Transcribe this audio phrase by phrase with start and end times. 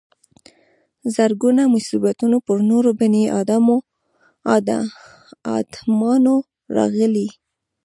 [1.15, 3.23] زرګونه مصیبتونه پر نورو بني
[5.57, 6.35] ادمانو
[6.75, 7.27] راغلي.